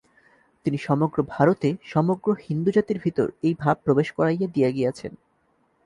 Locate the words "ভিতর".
2.99-3.27